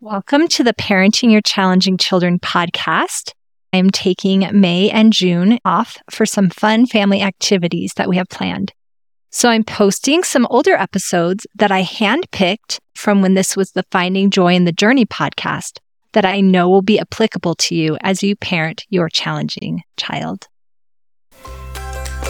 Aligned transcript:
Welcome 0.00 0.46
to 0.50 0.62
the 0.62 0.74
Parenting 0.74 1.32
Your 1.32 1.40
Challenging 1.40 1.98
Children 1.98 2.38
podcast. 2.38 3.32
I'm 3.72 3.90
taking 3.90 4.48
May 4.52 4.90
and 4.90 5.12
June 5.12 5.58
off 5.64 5.96
for 6.08 6.24
some 6.24 6.50
fun 6.50 6.86
family 6.86 7.20
activities 7.20 7.94
that 7.96 8.08
we 8.08 8.16
have 8.16 8.28
planned. 8.28 8.72
So 9.32 9.48
I'm 9.48 9.64
posting 9.64 10.22
some 10.22 10.46
older 10.50 10.74
episodes 10.74 11.48
that 11.56 11.72
I 11.72 11.82
handpicked 11.82 12.78
from 12.94 13.22
when 13.22 13.34
this 13.34 13.56
was 13.56 13.72
the 13.72 13.82
Finding 13.90 14.30
Joy 14.30 14.54
in 14.54 14.66
the 14.66 14.72
Journey 14.72 15.04
podcast 15.04 15.80
that 16.12 16.24
I 16.24 16.42
know 16.42 16.68
will 16.68 16.80
be 16.80 17.00
applicable 17.00 17.56
to 17.56 17.74
you 17.74 17.98
as 18.00 18.22
you 18.22 18.36
parent 18.36 18.84
your 18.90 19.08
challenging 19.08 19.82
child. 19.96 20.46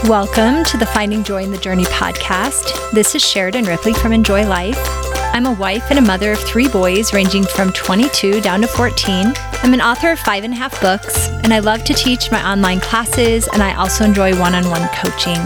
Welcome 0.05 0.65
to 0.65 0.79
the 0.79 0.87
Finding 0.87 1.23
Joy 1.23 1.43
in 1.43 1.51
the 1.51 1.59
Journey 1.59 1.85
podcast. 1.85 2.93
This 2.93 3.15
is 3.15 3.23
Sheridan 3.23 3.67
Ripley 3.67 3.93
from 3.93 4.15
Enjoy 4.15 4.47
Life. 4.47 5.08
I'm 5.33 5.47
a 5.47 5.53
wife 5.53 5.91
and 5.91 5.99
a 5.99 6.03
mother 6.03 6.33
of 6.33 6.41
three 6.41 6.69
boys 6.69 7.13
ranging 7.13 7.45
from 7.45 7.73
22 7.73 8.41
down 8.41 8.61
to 8.63 8.67
14. 8.67 9.33
I'm 9.63 9.75
an 9.75 9.81
author 9.81 10.11
of 10.11 10.19
five 10.19 10.43
and 10.43 10.53
a 10.53 10.57
half 10.57 10.81
books, 10.81 11.29
and 11.29 11.53
I 11.53 11.59
love 11.61 11.85
to 11.85 11.95
teach 11.95 12.31
my 12.31 12.51
online 12.51 12.81
classes, 12.81 13.47
and 13.53 13.63
I 13.63 13.75
also 13.75 14.05
enjoy 14.05 14.39
one 14.41 14.55
on 14.55 14.69
one 14.71 14.89
coaching. 14.89 15.39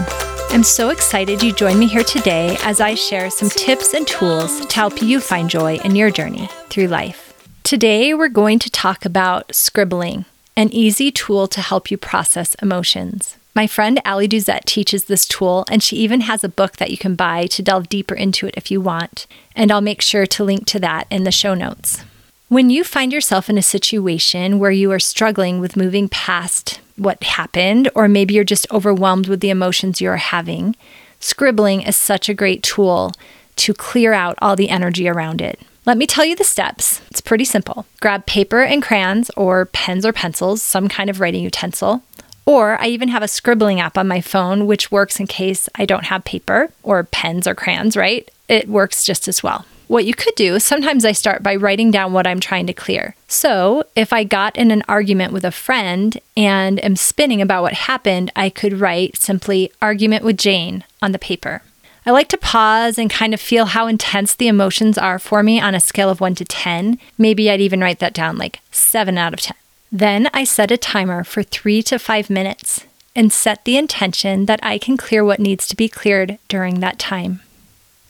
I'm 0.49 0.63
so 0.63 0.89
excited 0.89 1.43
you 1.43 1.53
joined 1.53 1.79
me 1.79 1.87
here 1.87 2.03
today 2.03 2.57
as 2.63 2.79
I 2.79 2.95
share 2.95 3.29
some 3.29 3.49
tips 3.49 3.93
and 3.93 4.07
tools 4.07 4.65
to 4.65 4.75
help 4.75 5.01
you 5.01 5.19
find 5.19 5.49
joy 5.49 5.77
in 5.83 5.95
your 5.95 6.11
journey 6.11 6.47
through 6.69 6.87
life. 6.87 7.33
Today, 7.63 8.13
we're 8.13 8.29
going 8.29 8.59
to 8.59 8.71
talk 8.71 9.05
about 9.05 9.53
scribbling, 9.53 10.25
an 10.55 10.71
easy 10.71 11.11
tool 11.11 11.47
to 11.47 11.61
help 11.61 11.91
you 11.91 11.97
process 11.97 12.55
emotions. 12.55 13.37
My 13.55 13.67
friend 13.67 14.01
Allie 14.03 14.27
Duzett 14.27 14.65
teaches 14.65 15.05
this 15.05 15.27
tool, 15.27 15.63
and 15.69 15.83
she 15.83 15.97
even 15.97 16.21
has 16.21 16.43
a 16.43 16.49
book 16.49 16.77
that 16.77 16.89
you 16.89 16.97
can 16.97 17.13
buy 17.13 17.45
to 17.47 17.61
delve 17.61 17.87
deeper 17.87 18.15
into 18.15 18.47
it 18.47 18.55
if 18.57 18.71
you 18.71 18.81
want. 18.81 19.27
And 19.55 19.71
I'll 19.71 19.79
make 19.79 20.01
sure 20.01 20.25
to 20.25 20.43
link 20.43 20.65
to 20.67 20.79
that 20.79 21.05
in 21.11 21.23
the 21.23 21.31
show 21.31 21.53
notes. 21.53 22.03
When 22.49 22.71
you 22.71 22.83
find 22.83 23.13
yourself 23.13 23.51
in 23.51 23.57
a 23.59 23.63
situation 23.63 24.57
where 24.57 24.71
you 24.71 24.91
are 24.91 24.99
struggling 24.99 25.59
with 25.59 25.77
moving 25.77 26.09
past 26.09 26.79
what 26.95 27.23
happened, 27.23 27.91
or 27.93 28.07
maybe 28.07 28.33
you're 28.33 28.43
just 28.43 28.71
overwhelmed 28.71 29.27
with 29.27 29.39
the 29.39 29.51
emotions 29.51 30.01
you're 30.01 30.17
having, 30.17 30.75
scribbling 31.19 31.83
is 31.83 31.95
such 31.95 32.29
a 32.29 32.33
great 32.33 32.63
tool 32.63 33.11
to 33.57 33.73
clear 33.73 34.13
out 34.13 34.37
all 34.41 34.55
the 34.55 34.69
energy 34.69 35.07
around 35.07 35.41
it. 35.41 35.59
Let 35.85 35.97
me 35.97 36.07
tell 36.07 36.25
you 36.25 36.35
the 36.35 36.43
steps. 36.43 37.01
It's 37.11 37.21
pretty 37.21 37.45
simple. 37.45 37.85
Grab 38.01 38.25
paper 38.25 38.63
and 38.63 38.81
crayons, 38.81 39.29
or 39.37 39.65
pens 39.65 40.05
or 40.05 40.13
pencils, 40.13 40.63
some 40.63 40.87
kind 40.87 41.09
of 41.09 41.19
writing 41.19 41.43
utensil. 41.43 42.01
Or 42.45 42.79
I 42.81 42.87
even 42.87 43.09
have 43.09 43.23
a 43.23 43.27
scribbling 43.27 43.79
app 43.79 43.97
on 43.97 44.07
my 44.07 44.21
phone, 44.21 44.67
which 44.67 44.91
works 44.91 45.19
in 45.19 45.27
case 45.27 45.69
I 45.75 45.85
don't 45.85 46.05
have 46.05 46.25
paper 46.25 46.69
or 46.83 47.03
pens 47.05 47.47
or 47.47 47.55
crayons, 47.55 47.95
right? 47.95 48.29
It 48.47 48.67
works 48.67 49.05
just 49.05 49.27
as 49.27 49.41
well. 49.41 49.65
What 49.87 50.05
you 50.05 50.13
could 50.13 50.35
do, 50.35 50.59
sometimes 50.59 51.05
I 51.05 51.11
start 51.11 51.43
by 51.43 51.55
writing 51.55 51.91
down 51.91 52.13
what 52.13 52.25
I'm 52.25 52.39
trying 52.39 52.67
to 52.67 52.73
clear. 52.73 53.15
So, 53.27 53.83
if 53.95 54.11
I 54.13 54.23
got 54.23 54.55
in 54.55 54.71
an 54.71 54.83
argument 54.87 55.33
with 55.33 55.45
a 55.45 55.51
friend 55.51 56.17
and 56.35 56.83
am 56.83 56.95
spinning 56.95 57.41
about 57.41 57.63
what 57.63 57.73
happened, 57.73 58.31
I 58.35 58.49
could 58.49 58.79
write 58.79 59.17
simply 59.17 59.71
argument 59.81 60.23
with 60.23 60.37
Jane 60.37 60.83
on 61.01 61.11
the 61.11 61.19
paper. 61.19 61.61
I 62.05 62.11
like 62.11 62.27
to 62.29 62.37
pause 62.37 62.97
and 62.97 63.09
kind 63.09 63.33
of 63.33 63.39
feel 63.39 63.65
how 63.65 63.87
intense 63.87 64.35
the 64.35 64.47
emotions 64.47 64.97
are 64.97 65.19
for 65.19 65.43
me 65.43 65.61
on 65.61 65.75
a 65.75 65.79
scale 65.79 66.09
of 66.09 66.19
1 66.19 66.35
to 66.35 66.45
10. 66.45 66.97
Maybe 67.17 67.49
I'd 67.49 67.61
even 67.61 67.81
write 67.81 67.99
that 67.99 68.13
down 68.13 68.37
like 68.37 68.59
7 68.71 69.17
out 69.17 69.33
of 69.33 69.41
10. 69.41 69.55
Then 69.95 70.27
I 70.33 70.43
set 70.43 70.71
a 70.71 70.77
timer 70.77 71.23
for 71.23 71.43
three 71.43 71.83
to 71.83 71.99
five 71.99 72.27
minutes 72.27 72.87
and 73.15 73.31
set 73.31 73.63
the 73.63 73.77
intention 73.77 74.47
that 74.47 74.59
I 74.63 74.79
can 74.79 74.97
clear 74.97 75.23
what 75.23 75.39
needs 75.39 75.67
to 75.67 75.75
be 75.75 75.87
cleared 75.87 76.39
during 76.47 76.79
that 76.79 76.97
time. 76.97 77.41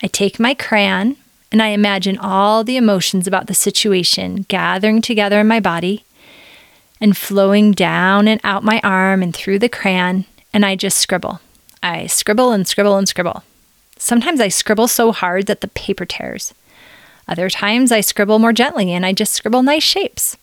I 0.01 0.07
take 0.07 0.39
my 0.39 0.53
crayon 0.53 1.17
and 1.51 1.61
I 1.61 1.67
imagine 1.67 2.17
all 2.17 2.63
the 2.63 2.77
emotions 2.77 3.27
about 3.27 3.47
the 3.47 3.53
situation 3.53 4.45
gathering 4.47 5.01
together 5.01 5.41
in 5.41 5.47
my 5.49 5.59
body 5.59 6.05
and 7.01 7.17
flowing 7.17 7.73
down 7.73 8.29
and 8.29 8.39
out 8.45 8.63
my 8.63 8.79
arm 8.81 9.21
and 9.21 9.35
through 9.35 9.59
the 9.59 9.67
crayon, 9.67 10.23
and 10.53 10.65
I 10.65 10.77
just 10.77 10.97
scribble. 10.99 11.41
I 11.83 12.07
scribble 12.07 12.53
and 12.53 12.65
scribble 12.65 12.95
and 12.95 13.09
scribble. 13.09 13.43
Sometimes 13.97 14.39
I 14.39 14.47
scribble 14.47 14.87
so 14.87 15.11
hard 15.11 15.47
that 15.47 15.59
the 15.59 15.67
paper 15.67 16.05
tears. 16.05 16.53
Other 17.27 17.49
times 17.49 17.91
I 17.91 17.99
scribble 17.99 18.39
more 18.39 18.53
gently 18.53 18.93
and 18.93 19.05
I 19.05 19.11
just 19.11 19.33
scribble 19.33 19.63
nice 19.63 19.83
shapes. 19.83 20.37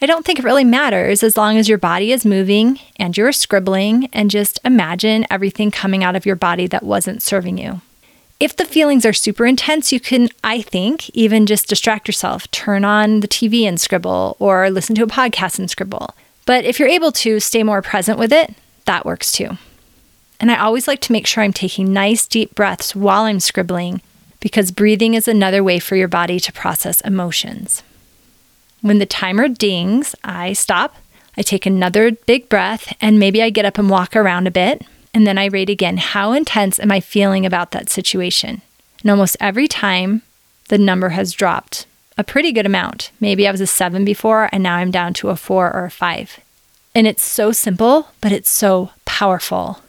I 0.00 0.06
don't 0.06 0.24
think 0.24 0.38
it 0.38 0.44
really 0.44 0.64
matters 0.64 1.24
as 1.24 1.36
long 1.36 1.56
as 1.56 1.68
your 1.68 1.78
body 1.78 2.12
is 2.12 2.24
moving 2.24 2.78
and 2.96 3.16
you're 3.16 3.32
scribbling 3.32 4.08
and 4.12 4.30
just 4.30 4.60
imagine 4.64 5.26
everything 5.28 5.72
coming 5.72 6.04
out 6.04 6.14
of 6.14 6.24
your 6.24 6.36
body 6.36 6.68
that 6.68 6.84
wasn't 6.84 7.20
serving 7.20 7.58
you. 7.58 7.80
If 8.38 8.56
the 8.56 8.64
feelings 8.64 9.04
are 9.04 9.12
super 9.12 9.44
intense, 9.44 9.92
you 9.92 9.98
can, 9.98 10.28
I 10.44 10.62
think, 10.62 11.10
even 11.10 11.46
just 11.46 11.68
distract 11.68 12.06
yourself, 12.06 12.48
turn 12.52 12.84
on 12.84 13.18
the 13.20 13.26
TV 13.26 13.62
and 13.62 13.80
scribble, 13.80 14.36
or 14.38 14.70
listen 14.70 14.94
to 14.94 15.02
a 15.02 15.08
podcast 15.08 15.58
and 15.58 15.68
scribble. 15.68 16.14
But 16.46 16.64
if 16.64 16.78
you're 16.78 16.88
able 16.88 17.10
to 17.12 17.40
stay 17.40 17.64
more 17.64 17.82
present 17.82 18.20
with 18.20 18.32
it, 18.32 18.54
that 18.84 19.04
works 19.04 19.32
too. 19.32 19.58
And 20.38 20.52
I 20.52 20.60
always 20.60 20.86
like 20.86 21.00
to 21.00 21.12
make 21.12 21.26
sure 21.26 21.42
I'm 21.42 21.52
taking 21.52 21.92
nice 21.92 22.24
deep 22.24 22.54
breaths 22.54 22.94
while 22.94 23.24
I'm 23.24 23.40
scribbling 23.40 24.00
because 24.38 24.70
breathing 24.70 25.14
is 25.14 25.26
another 25.26 25.64
way 25.64 25.80
for 25.80 25.96
your 25.96 26.06
body 26.06 26.38
to 26.38 26.52
process 26.52 27.00
emotions. 27.00 27.82
When 28.88 29.00
the 29.00 29.04
timer 29.04 29.48
dings, 29.48 30.14
I 30.24 30.54
stop. 30.54 30.96
I 31.36 31.42
take 31.42 31.66
another 31.66 32.12
big 32.12 32.48
breath 32.48 32.96
and 33.02 33.18
maybe 33.18 33.42
I 33.42 33.50
get 33.50 33.66
up 33.66 33.76
and 33.76 33.90
walk 33.90 34.16
around 34.16 34.46
a 34.46 34.50
bit. 34.50 34.82
And 35.12 35.26
then 35.26 35.36
I 35.36 35.44
rate 35.44 35.68
again 35.68 35.98
how 35.98 36.32
intense 36.32 36.80
am 36.80 36.90
I 36.90 37.00
feeling 37.00 37.44
about 37.44 37.72
that 37.72 37.90
situation? 37.90 38.62
And 39.02 39.10
almost 39.10 39.36
every 39.40 39.68
time, 39.68 40.22
the 40.70 40.78
number 40.78 41.10
has 41.10 41.34
dropped 41.34 41.84
a 42.16 42.24
pretty 42.24 42.50
good 42.50 42.64
amount. 42.64 43.10
Maybe 43.20 43.46
I 43.46 43.50
was 43.50 43.60
a 43.60 43.66
seven 43.66 44.06
before 44.06 44.48
and 44.52 44.62
now 44.62 44.76
I'm 44.76 44.90
down 44.90 45.12
to 45.14 45.28
a 45.28 45.36
four 45.36 45.70
or 45.70 45.84
a 45.84 45.90
five. 45.90 46.40
And 46.94 47.06
it's 47.06 47.22
so 47.22 47.52
simple, 47.52 48.08
but 48.22 48.32
it's 48.32 48.48
so 48.50 48.92
powerful. 49.04 49.80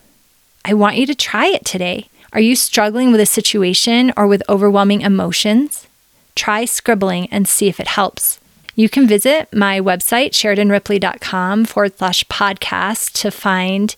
I 0.65 0.73
want 0.73 0.97
you 0.97 1.05
to 1.05 1.15
try 1.15 1.45
it 1.45 1.63
today. 1.63 2.09
Are 2.33 2.41
you 2.41 2.53
struggling 2.53 3.13
with 3.13 3.21
a 3.21 3.25
situation 3.25 4.11
or 4.17 4.27
with 4.27 4.43
overwhelming 4.49 4.99
emotions? 4.99 5.87
Try 6.35 6.65
scribbling 6.65 7.29
and 7.31 7.47
see 7.47 7.69
if 7.69 7.79
it 7.79 7.87
helps. 7.87 8.41
You 8.75 8.89
can 8.89 9.07
visit 9.07 9.53
my 9.53 9.79
website, 9.79 10.31
sheridanripley.com 10.31 11.65
forward 11.65 11.97
slash 11.97 12.23
podcast, 12.25 13.13
to 13.21 13.31
find 13.31 13.95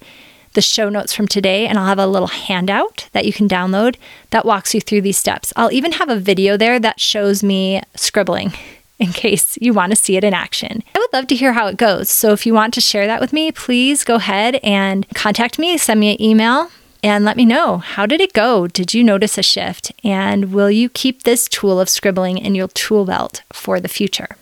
the 0.54 0.62
show 0.62 0.90
notes 0.90 1.14
from 1.14 1.28
today. 1.28 1.68
And 1.68 1.78
I'll 1.78 1.86
have 1.86 2.00
a 2.00 2.08
little 2.08 2.28
handout 2.28 3.08
that 3.14 3.26
you 3.26 3.34
can 3.34 3.48
download 3.48 3.96
that 4.32 4.46
walks 4.46 4.74
you 4.74 4.82
through 4.82 5.02
these 5.02 5.18
steps. 5.18 5.54
I'll 5.56 5.72
even 5.72 5.94
have 5.94 6.10
a 6.10 6.20
video 6.20 6.58
there 6.58 6.80
that 6.80 7.00
shows 7.00 7.44
me 7.44 7.82
scribbling 7.96 8.54
in 9.00 9.08
case 9.08 9.58
you 9.62 9.74
want 9.74 9.92
to 9.92 9.96
see 9.96 10.18
it 10.18 10.24
in 10.24 10.34
action. 10.34 10.84
I 10.96 11.00
would 11.00 11.14
love 11.14 11.28
to 11.28 11.36
hear 11.36 11.54
how 11.54 11.68
it 11.68 11.78
goes. 11.78 12.10
So 12.10 12.32
if 12.34 12.46
you 12.46 12.54
want 12.54 12.74
to 12.76 12.82
share 12.82 13.08
that 13.08 13.22
with 13.22 13.34
me, 13.34 13.52
please 13.52 14.04
go 14.04 14.16
ahead 14.16 14.56
and 14.64 15.08
contact 15.16 15.58
me, 15.58 15.78
send 15.78 16.00
me 16.00 16.12
an 16.12 16.22
email 16.22 16.70
and 17.04 17.26
let 17.26 17.38
me 17.38 17.46
know 17.46 17.80
how 17.80 18.06
did 18.06 18.22
it 18.22 18.34
go? 18.34 18.68
Did 18.68 18.94
you 18.94 19.04
notice 19.04 19.38
a 19.38 19.44
shift? 19.44 19.92
And 20.04 20.54
will 20.54 20.70
you 20.70 20.88
keep 20.88 21.24
this 21.24 21.48
tool 21.48 21.80
of 21.80 21.90
scribbling 21.90 22.38
in 22.38 22.54
your 22.54 22.68
tool 22.68 23.06
belt 23.06 23.42
for 23.52 23.80
the 23.80 23.88
future? 23.88 24.36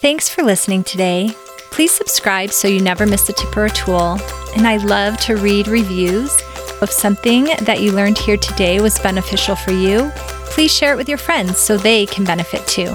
Thanks 0.00 0.30
for 0.30 0.42
listening 0.42 0.82
today. 0.82 1.28
Please 1.70 1.92
subscribe 1.92 2.52
so 2.52 2.66
you 2.66 2.80
never 2.80 3.04
miss 3.04 3.28
a 3.28 3.34
tip 3.34 3.54
or 3.54 3.66
a 3.66 3.70
tool. 3.70 4.18
And 4.56 4.66
I 4.66 4.78
love 4.78 5.18
to 5.18 5.36
read 5.36 5.68
reviews. 5.68 6.34
If 6.80 6.90
something 6.90 7.44
that 7.60 7.82
you 7.82 7.92
learned 7.92 8.16
here 8.16 8.38
today 8.38 8.80
was 8.80 8.98
beneficial 8.98 9.56
for 9.56 9.72
you, 9.72 10.10
please 10.46 10.74
share 10.74 10.94
it 10.94 10.96
with 10.96 11.06
your 11.06 11.18
friends 11.18 11.58
so 11.58 11.76
they 11.76 12.06
can 12.06 12.24
benefit 12.24 12.66
too. 12.66 12.94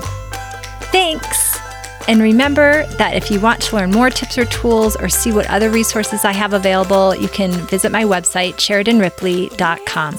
Thanks! 0.91 1.59
And 2.07 2.21
remember 2.21 2.87
that 2.97 3.13
if 3.13 3.29
you 3.29 3.39
want 3.39 3.61
to 3.61 3.75
learn 3.75 3.91
more 3.91 4.09
tips 4.09 4.39
or 4.39 4.45
tools 4.45 4.95
or 4.95 5.07
see 5.07 5.31
what 5.31 5.47
other 5.47 5.69
resources 5.69 6.25
I 6.25 6.31
have 6.31 6.53
available, 6.53 7.15
you 7.15 7.27
can 7.27 7.51
visit 7.67 7.91
my 7.91 8.03
website, 8.03 8.55
sheridanripley.com. 8.55 10.17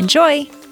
Enjoy! 0.00 0.63